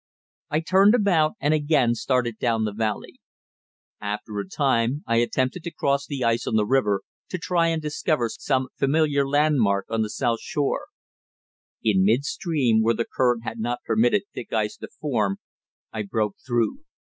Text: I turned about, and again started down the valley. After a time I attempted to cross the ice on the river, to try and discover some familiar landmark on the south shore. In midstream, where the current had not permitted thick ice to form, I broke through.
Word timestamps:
I 0.49 0.61
turned 0.61 0.95
about, 0.95 1.33
and 1.39 1.53
again 1.53 1.93
started 1.93 2.39
down 2.39 2.63
the 2.63 2.73
valley. 2.73 3.21
After 3.99 4.39
a 4.39 4.49
time 4.49 5.03
I 5.05 5.17
attempted 5.17 5.61
to 5.65 5.71
cross 5.71 6.07
the 6.07 6.23
ice 6.23 6.47
on 6.47 6.55
the 6.55 6.65
river, 6.65 7.01
to 7.29 7.37
try 7.37 7.67
and 7.67 7.79
discover 7.79 8.27
some 8.27 8.69
familiar 8.79 9.27
landmark 9.27 9.85
on 9.91 10.01
the 10.01 10.09
south 10.09 10.41
shore. 10.41 10.87
In 11.83 12.03
midstream, 12.03 12.81
where 12.81 12.95
the 12.95 13.05
current 13.05 13.43
had 13.43 13.59
not 13.59 13.83
permitted 13.85 14.23
thick 14.33 14.51
ice 14.51 14.75
to 14.77 14.87
form, 14.99 15.37
I 15.93 16.01
broke 16.01 16.37
through. 16.47 16.79